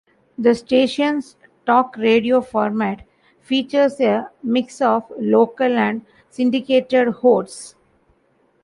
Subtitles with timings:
[0.39, 1.35] The station's
[1.67, 3.03] talk radio format
[3.39, 7.75] features a mix of local and syndicated hosts.